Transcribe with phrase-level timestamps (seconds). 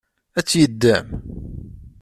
[0.37, 1.07] Ad tt-yeddem?